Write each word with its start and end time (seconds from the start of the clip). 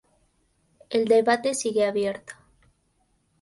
El 0.89 1.05
debate 1.05 1.53
sigue 1.53 1.85
abierto. 1.85 2.33